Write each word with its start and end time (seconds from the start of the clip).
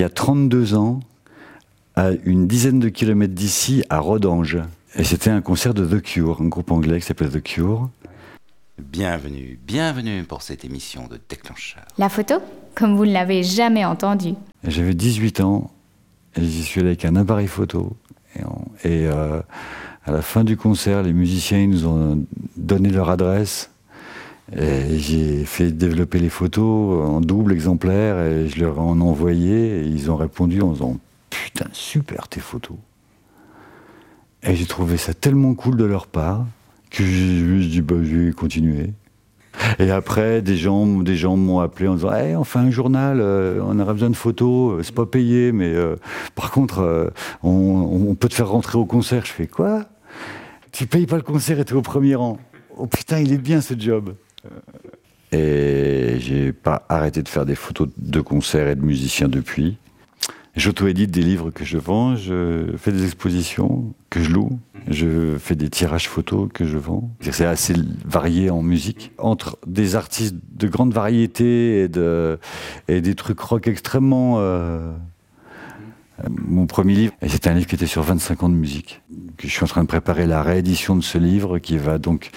y 0.00 0.04
a 0.04 0.08
32 0.08 0.76
ans, 0.76 1.00
à 1.94 2.10
une 2.24 2.46
dizaine 2.46 2.80
de 2.80 2.88
kilomètres 2.88 3.34
d'ici, 3.34 3.84
à 3.90 3.98
Rodange. 3.98 4.58
Et 4.96 5.04
c'était 5.04 5.28
un 5.28 5.42
concert 5.42 5.74
de 5.74 5.84
The 5.84 6.00
Cure, 6.00 6.40
un 6.40 6.48
groupe 6.48 6.70
anglais 6.70 7.00
qui 7.00 7.06
s'appelle 7.06 7.30
The 7.30 7.42
Cure. 7.42 7.90
Bienvenue, 8.78 9.58
bienvenue 9.66 10.24
pour 10.24 10.40
cette 10.40 10.64
émission 10.64 11.06
de 11.06 11.20
Déclencheur. 11.28 11.84
La 11.98 12.08
photo 12.08 12.36
Comme 12.74 12.96
vous 12.96 13.04
ne 13.04 13.12
l'avez 13.12 13.42
jamais 13.42 13.84
entendu. 13.84 14.32
J'avais 14.64 14.94
18 14.94 15.40
ans 15.40 15.70
et 16.34 16.44
j'y 16.44 16.62
suis 16.62 16.80
allé 16.80 16.90
avec 16.90 17.04
un 17.04 17.16
appareil 17.16 17.46
photo. 17.46 17.94
Et, 18.36 19.06
euh, 19.06 19.42
à 20.06 20.12
la 20.12 20.22
fin 20.22 20.44
du 20.44 20.56
concert, 20.56 21.02
les 21.02 21.12
musiciens 21.12 21.66
nous 21.66 21.86
ont 21.86 22.24
donné 22.56 22.88
leur 22.88 23.10
adresse. 23.10 23.70
J'ai 24.52 25.44
fait 25.44 25.70
développer 25.70 26.18
les 26.18 26.28
photos 26.28 27.08
en 27.08 27.20
double 27.20 27.52
exemplaire 27.52 28.18
et 28.20 28.48
je 28.48 28.60
leur 28.60 28.80
en 28.80 29.00
envoyé 29.00 29.80
et 29.80 29.84
ils 29.84 30.10
ont 30.10 30.16
répondu 30.16 30.60
en 30.60 30.72
disant 30.72 30.98
Putain, 31.30 31.66
super 31.72 32.28
tes 32.28 32.40
photos. 32.40 32.76
Et 34.42 34.56
j'ai 34.56 34.66
trouvé 34.66 34.96
ça 34.96 35.14
tellement 35.14 35.54
cool 35.54 35.76
de 35.76 35.84
leur 35.84 36.06
part 36.06 36.46
que 36.90 37.04
je 37.04 37.60
suis 37.60 37.68
dit 37.68 37.80
bah, 37.82 37.96
je 38.02 38.16
vais 38.16 38.32
continuer. 38.32 38.92
Et 39.78 39.90
après, 39.90 40.42
des 40.42 40.56
gens, 40.56 40.86
des 40.86 41.16
gens 41.16 41.36
m'ont 41.36 41.60
appelé 41.60 41.88
en 41.88 41.94
disant 41.94 42.12
hey, 42.12 42.36
on 42.36 42.44
fait 42.44 42.58
un 42.58 42.70
journal, 42.70 43.18
euh, 43.20 43.60
on 43.62 43.78
aurait 43.78 43.92
besoin 43.92 44.10
de 44.10 44.16
photos, 44.16 44.78
euh, 44.78 44.82
c'est 44.82 44.94
pas 44.94 45.06
payé, 45.06 45.52
mais 45.52 45.74
euh, 45.74 45.96
par 46.34 46.50
contre, 46.50 47.12
on, 47.42 47.50
on, 48.08 48.14
peut 48.14 48.28
te 48.28 48.34
faire 48.34 48.48
rentrer 48.48 48.78
au 48.78 48.86
concert. 48.86 49.26
Je 49.26 49.32
fais 49.32 49.46
quoi? 49.46 49.84
Tu 50.72 50.86
payes 50.86 51.06
pas 51.06 51.16
le 51.16 51.22
concert 51.22 51.58
et 51.58 51.64
tu 51.64 51.74
es 51.74 51.76
au 51.76 51.82
premier 51.82 52.14
rang. 52.14 52.38
Oh 52.76 52.86
putain, 52.86 53.18
il 53.18 53.32
est 53.32 53.38
bien 53.38 53.60
ce 53.60 53.74
job. 53.78 54.14
Et 55.32 56.16
j'ai 56.18 56.52
pas 56.52 56.84
arrêté 56.88 57.22
de 57.22 57.28
faire 57.28 57.46
des 57.46 57.54
photos 57.54 57.88
de 57.96 58.20
concerts 58.20 58.68
et 58.68 58.74
de 58.74 58.82
musiciens 58.82 59.28
depuis. 59.28 59.76
J'auto-édite 60.56 61.12
des 61.12 61.22
livres 61.22 61.50
que 61.50 61.64
je 61.64 61.78
vends, 61.78 62.16
je 62.16 62.74
fais 62.76 62.90
des 62.90 63.04
expositions 63.04 63.94
que 64.10 64.20
je 64.20 64.30
loue, 64.30 64.58
je 64.88 65.38
fais 65.38 65.54
des 65.54 65.70
tirages 65.70 66.08
photos 66.08 66.48
que 66.52 66.64
je 66.64 66.76
vends. 66.76 67.08
C'est 67.20 67.44
assez 67.44 67.74
varié 68.04 68.50
en 68.50 68.60
musique. 68.60 69.12
Entre 69.18 69.58
des 69.66 69.94
artistes 69.94 70.34
de 70.52 70.66
grande 70.66 70.92
variété 70.92 71.82
et, 71.82 71.88
de, 71.88 72.38
et 72.88 73.00
des 73.00 73.14
trucs 73.14 73.40
rock 73.40 73.68
extrêmement... 73.68 74.36
Euh, 74.38 74.92
mon 76.28 76.66
premier 76.66 76.94
livre, 76.94 77.14
c'était 77.26 77.48
un 77.48 77.54
livre 77.54 77.66
qui 77.66 77.76
était 77.76 77.86
sur 77.86 78.02
25 78.02 78.42
ans 78.42 78.48
de 78.50 78.54
musique. 78.54 79.00
Je 79.38 79.48
suis 79.48 79.64
en 79.64 79.66
train 79.66 79.82
de 79.82 79.88
préparer 79.88 80.26
la 80.26 80.42
réédition 80.42 80.96
de 80.96 81.00
ce 81.02 81.16
livre 81.16 81.58
qui 81.58 81.78
va 81.78 81.98
donc 81.98 82.30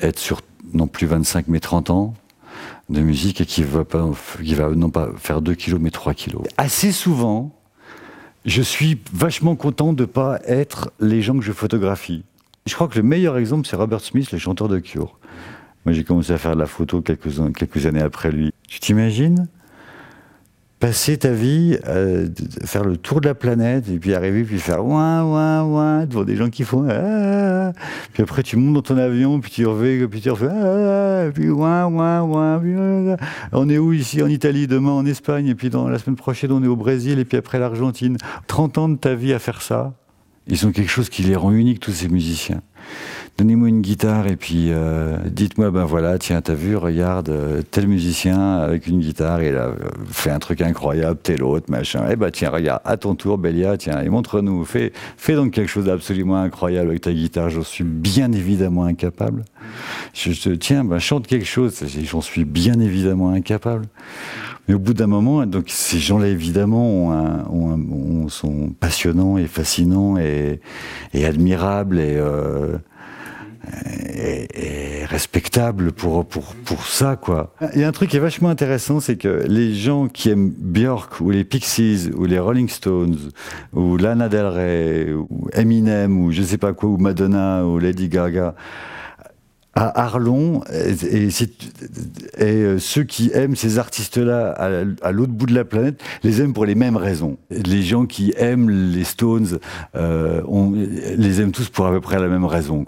être 0.00 0.18
sur 0.18 0.42
non 0.74 0.86
plus 0.88 1.06
25 1.06 1.46
mais 1.48 1.60
30 1.60 1.90
ans 1.90 2.14
de 2.88 3.00
musique 3.00 3.40
et 3.40 3.46
qui 3.46 3.62
va, 3.62 3.84
pas, 3.84 4.08
qui 4.42 4.54
va 4.54 4.70
non 4.70 4.90
pas 4.90 5.10
faire 5.16 5.40
2 5.40 5.54
kilos 5.54 5.80
mais 5.80 5.90
3 5.90 6.14
kilos. 6.14 6.42
Assez 6.56 6.92
souvent, 6.92 7.54
je 8.44 8.62
suis 8.62 9.00
vachement 9.12 9.56
content 9.56 9.92
de 9.92 10.02
ne 10.02 10.06
pas 10.06 10.38
être 10.46 10.92
les 11.00 11.22
gens 11.22 11.36
que 11.38 11.44
je 11.44 11.52
photographie. 11.52 12.24
Je 12.66 12.74
crois 12.74 12.88
que 12.88 12.96
le 12.96 13.02
meilleur 13.02 13.36
exemple, 13.36 13.66
c'est 13.66 13.76
Robert 13.76 14.00
Smith, 14.00 14.30
le 14.32 14.38
chanteur 14.38 14.68
de 14.68 14.78
Cure. 14.78 15.18
Moi, 15.84 15.92
j'ai 15.92 16.04
commencé 16.04 16.32
à 16.32 16.38
faire 16.38 16.54
de 16.54 16.60
la 16.60 16.66
photo 16.66 17.02
quelques, 17.02 17.28
quelques 17.54 17.86
années 17.86 18.00
après 18.00 18.30
lui. 18.30 18.52
Tu 18.68 18.80
t'imagines 18.80 19.48
passer 20.84 21.16
ta 21.16 21.30
vie, 21.30 21.78
euh, 21.88 22.28
faire 22.66 22.84
le 22.84 22.98
tour 22.98 23.22
de 23.22 23.26
la 23.26 23.34
planète, 23.34 23.88
et 23.88 23.98
puis 23.98 24.12
arriver, 24.12 24.44
puis 24.44 24.58
faire 24.58 24.84
ouin, 24.84 25.24
ouin, 25.24 25.62
ouin, 25.62 26.04
devant 26.04 26.24
des 26.24 26.36
gens 26.36 26.50
qui 26.50 26.62
font 26.62 26.86
ah. 26.90 27.72
puis 28.12 28.22
après 28.22 28.42
tu 28.42 28.58
montes 28.58 28.74
dans 28.74 28.82
ton 28.82 28.98
avion, 28.98 29.40
puis 29.40 29.50
tu 29.50 29.64
refais, 29.64 30.06
puis 30.06 30.20
tu 30.20 30.28
refais 30.28 30.46
ah, 30.46 31.30
puis 31.32 31.48
ouin, 31.48 31.86
ouin, 31.86 32.20
ouin, 32.20 32.58
puis, 32.58 32.74
on 33.52 33.70
est 33.70 33.78
où 33.78 33.94
ici 33.94 34.22
En 34.22 34.28
Italie, 34.28 34.66
demain 34.66 34.90
en 34.90 35.06
Espagne, 35.06 35.46
et 35.46 35.54
puis 35.54 35.70
dans 35.70 35.88
la 35.88 35.98
semaine 35.98 36.16
prochaine 36.16 36.52
on 36.52 36.62
est 36.62 36.66
au 36.66 36.76
Brésil, 36.76 37.18
et 37.18 37.24
puis 37.24 37.38
après 37.38 37.58
l'Argentine. 37.58 38.18
30 38.46 38.76
ans 38.76 38.88
de 38.90 38.96
ta 38.96 39.14
vie 39.14 39.32
à 39.32 39.38
faire 39.38 39.62
ça, 39.62 39.94
ils 40.48 40.66
ont 40.66 40.70
quelque 40.70 40.90
chose 40.90 41.08
qui 41.08 41.22
les 41.22 41.34
rend 41.34 41.52
uniques, 41.52 41.80
tous 41.80 41.92
ces 41.92 42.10
musiciens 42.10 42.60
donnez-moi 43.38 43.68
une 43.68 43.80
guitare 43.80 44.26
et 44.26 44.36
puis 44.36 44.68
euh, 44.70 45.16
dites-moi, 45.26 45.70
ben 45.70 45.84
voilà, 45.84 46.18
tiens, 46.18 46.40
t'as 46.40 46.54
vu, 46.54 46.76
regarde, 46.76 47.28
euh, 47.28 47.62
tel 47.68 47.88
musicien 47.88 48.58
avec 48.58 48.86
une 48.86 49.00
guitare, 49.00 49.42
il 49.42 49.56
a 49.56 49.72
fait 50.06 50.30
un 50.30 50.38
truc 50.38 50.60
incroyable, 50.60 51.18
tel 51.22 51.42
autre, 51.42 51.70
machin. 51.70 52.06
Eh 52.10 52.16
ben 52.16 52.30
tiens, 52.30 52.50
regarde, 52.50 52.80
à 52.84 52.96
ton 52.96 53.14
tour, 53.14 53.38
Bélia, 53.38 53.76
tiens, 53.76 54.00
et 54.00 54.08
montre-nous, 54.08 54.64
fais, 54.64 54.92
fais 55.16 55.34
donc 55.34 55.52
quelque 55.52 55.68
chose 55.68 55.86
d'absolument 55.86 56.36
incroyable 56.36 56.90
avec 56.90 57.02
ta 57.02 57.12
guitare. 57.12 57.50
J'en 57.50 57.62
suis 57.62 57.84
bien 57.84 58.32
évidemment 58.32 58.84
incapable. 58.84 59.44
Je 60.12 60.30
te 60.32 60.50
tiens, 60.50 60.84
ben 60.84 60.98
chante 60.98 61.26
quelque 61.26 61.46
chose. 61.46 61.82
J'en 62.04 62.20
suis 62.20 62.44
bien 62.44 62.78
évidemment 62.80 63.30
incapable. 63.30 63.86
Mais 64.68 64.74
au 64.74 64.78
bout 64.78 64.94
d'un 64.94 65.06
moment, 65.06 65.44
donc 65.46 65.66
ces 65.68 65.98
gens-là 65.98 66.28
évidemment 66.28 67.08
ont 67.50 68.28
sont 68.28 68.70
passionnants 68.78 69.36
et 69.38 69.46
fascinants 69.46 70.16
et, 70.16 70.60
et 71.12 71.26
admirables 71.26 71.98
et 71.98 72.16
euh, 72.16 72.78
est, 74.06 75.04
respectable 75.06 75.92
pour, 75.92 76.26
pour, 76.26 76.54
pour 76.64 76.86
ça, 76.86 77.16
quoi. 77.16 77.54
Il 77.74 77.80
y 77.80 77.84
a 77.84 77.88
un 77.88 77.92
truc 77.92 78.10
qui 78.10 78.16
est 78.16 78.20
vachement 78.20 78.48
intéressant, 78.48 79.00
c'est 79.00 79.16
que 79.16 79.44
les 79.46 79.74
gens 79.74 80.08
qui 80.08 80.30
aiment 80.30 80.50
Björk, 80.50 81.20
ou 81.20 81.30
les 81.30 81.44
Pixies, 81.44 82.10
ou 82.14 82.24
les 82.24 82.38
Rolling 82.38 82.68
Stones, 82.68 83.16
ou 83.74 83.96
Lana 83.96 84.28
Del 84.28 84.46
Rey, 84.46 85.12
ou 85.12 85.48
Eminem, 85.52 86.18
ou 86.18 86.32
je 86.32 86.42
sais 86.42 86.58
pas 86.58 86.72
quoi, 86.72 86.88
ou 86.88 86.96
Madonna, 86.96 87.64
ou 87.64 87.78
Lady 87.78 88.08
Gaga, 88.08 88.54
à 89.76 90.04
Arlon, 90.04 90.62
et, 90.72 91.28
et, 92.38 92.78
ceux 92.78 93.02
qui 93.02 93.30
aiment 93.34 93.56
ces 93.56 93.78
artistes-là 93.78 94.50
à, 95.02 95.12
l'autre 95.12 95.32
bout 95.32 95.46
de 95.46 95.54
la 95.54 95.64
planète 95.64 96.00
les 96.22 96.40
aiment 96.40 96.52
pour 96.52 96.64
les 96.64 96.74
mêmes 96.74 96.96
raisons. 96.96 97.38
Les 97.50 97.82
gens 97.82 98.06
qui 98.06 98.32
aiment 98.36 98.70
les 98.70 99.04
Stones 99.04 99.58
euh, 99.96 100.42
on, 100.46 100.72
les 100.72 101.40
aiment 101.40 101.52
tous 101.52 101.68
pour 101.68 101.86
à 101.86 101.90
peu 101.90 102.00
près 102.00 102.18
la 102.18 102.28
même 102.28 102.44
raison. 102.44 102.84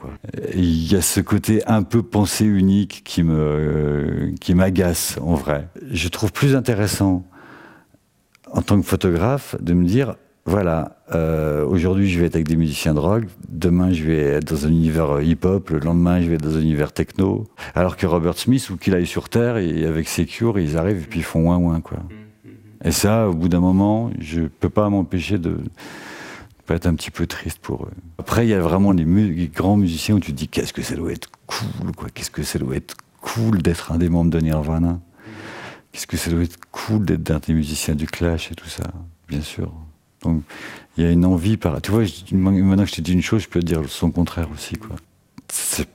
Il 0.54 0.92
y 0.92 0.96
a 0.96 1.02
ce 1.02 1.20
côté 1.20 1.62
un 1.66 1.82
peu 1.82 2.02
pensée 2.02 2.44
unique 2.44 3.02
qui 3.04 3.22
me 3.22 4.32
qui 4.40 4.54
m'agace 4.54 5.18
en 5.20 5.34
vrai. 5.34 5.68
Je 5.90 6.08
trouve 6.08 6.32
plus 6.32 6.54
intéressant 6.54 7.24
en 8.52 8.62
tant 8.62 8.80
que 8.80 8.86
photographe 8.86 9.56
de 9.60 9.74
me 9.74 9.84
dire 9.84 10.16
voilà, 10.46 10.98
euh, 11.12 11.66
aujourd'hui 11.66 12.08
je 12.08 12.20
vais 12.20 12.26
être 12.26 12.36
avec 12.36 12.46
des 12.46 12.56
musiciens 12.56 12.94
de 12.94 13.00
rock, 13.00 13.24
demain 13.48 13.92
je 13.92 14.04
vais 14.04 14.18
être 14.18 14.44
dans 14.44 14.66
un 14.66 14.70
univers 14.70 15.20
hip-hop, 15.20 15.70
le 15.70 15.80
lendemain 15.80 16.20
je 16.20 16.28
vais 16.28 16.36
être 16.36 16.44
dans 16.44 16.56
un 16.56 16.60
univers 16.60 16.92
techno. 16.92 17.44
Alors 17.74 17.96
que 17.96 18.06
Robert 18.06 18.38
Smith, 18.38 18.70
ou 18.70 18.76
qu'il 18.76 18.94
aille 18.94 19.06
sur 19.06 19.28
Terre, 19.28 19.56
et 19.56 19.84
avec 19.84 20.08
Secure, 20.08 20.58
ils 20.58 20.76
arrivent 20.76 21.02
et 21.02 21.06
puis 21.06 21.20
ils 21.20 21.24
font 21.24 21.48
ouin 21.48 21.56
ouin 21.56 21.80
quoi. 21.80 21.98
Et 22.84 22.92
ça, 22.92 23.28
au 23.28 23.34
bout 23.34 23.48
d'un 23.48 23.60
moment, 23.60 24.10
je 24.20 24.42
peux 24.42 24.68
pas 24.68 24.88
m'empêcher 24.88 25.38
de 25.38 25.58
pas 26.66 26.74
être 26.74 26.86
un 26.86 26.94
petit 26.94 27.10
peu 27.10 27.26
triste 27.26 27.58
pour 27.58 27.84
eux. 27.84 27.92
Après, 28.18 28.46
il 28.46 28.50
y 28.50 28.54
a 28.54 28.60
vraiment 28.60 28.92
les, 28.92 29.04
grands 29.48 29.76
musiciens 29.76 30.16
où 30.16 30.20
tu 30.20 30.32
te 30.32 30.36
dis 30.36 30.48
qu'est-ce 30.48 30.72
que 30.72 30.82
ça 30.82 30.96
doit 30.96 31.12
être 31.12 31.30
cool, 31.46 31.92
quoi. 31.96 32.08
Qu'est-ce 32.12 32.30
que 32.30 32.42
ça 32.42 32.58
doit 32.58 32.76
être 32.76 32.96
cool 33.20 33.62
d'être 33.62 33.92
un 33.92 33.98
des 33.98 34.08
membres 34.08 34.30
de 34.30 34.40
Nirvana. 34.40 35.00
Qu'est-ce 35.92 36.06
que 36.06 36.16
ça 36.16 36.30
doit 36.30 36.42
être 36.42 36.58
cool 36.70 37.04
d'être 37.04 37.30
un 37.30 37.38
des 37.38 37.54
musiciens 37.54 37.94
du 37.94 38.06
Clash 38.06 38.52
et 38.52 38.54
tout 38.54 38.68
ça, 38.68 38.84
bien 39.28 39.40
sûr. 39.40 39.72
Donc 40.26 40.42
il 40.96 41.04
y 41.04 41.06
a 41.06 41.10
une 41.10 41.24
envie 41.24 41.56
par. 41.56 41.80
Tu 41.80 41.90
vois, 41.90 42.02
maintenant 42.32 42.84
que 42.84 42.90
je 42.90 42.96
t'ai 42.96 43.02
dit 43.02 43.12
une 43.12 43.22
chose, 43.22 43.42
je 43.42 43.48
peux 43.48 43.60
te 43.60 43.66
dire 43.66 43.80
son 43.88 44.10
contraire 44.10 44.48
aussi, 44.52 44.76
quoi. 44.76 44.96
C'est, 45.48 45.88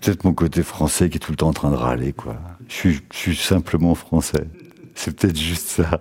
peut-être 0.00 0.24
mon 0.24 0.32
côté 0.32 0.62
français 0.62 1.10
qui 1.10 1.16
est 1.16 1.20
tout 1.20 1.30
le 1.30 1.36
temps 1.36 1.48
en 1.48 1.52
train 1.52 1.70
de 1.70 1.76
râler, 1.76 2.12
quoi. 2.12 2.36
Je 2.68 2.74
suis, 2.74 3.00
je 3.12 3.18
suis 3.18 3.36
simplement 3.36 3.94
français. 3.94 4.46
C'est 4.94 5.14
peut-être 5.14 5.38
juste 5.38 5.68
ça. 5.68 6.00